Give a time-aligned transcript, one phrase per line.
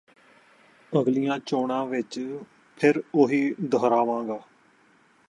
[0.93, 2.19] ਅਗਲੀਆਂ ਚੋਣਾਂ ਵਿਚ
[2.77, 4.39] ਫਿਰ ਉਹੀ ਦੁਹਰਾਵਾਂਗਾ